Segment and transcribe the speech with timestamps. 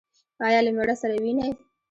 [0.47, 1.51] ایا له میړه سره وینئ؟